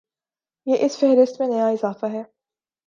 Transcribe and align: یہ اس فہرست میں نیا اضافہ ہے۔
یہ 0.67 0.75
اس 0.79 0.97
فہرست 0.99 1.41
میں 1.41 1.47
نیا 1.47 1.67
اضافہ 1.67 2.05
ہے۔ 2.05 2.23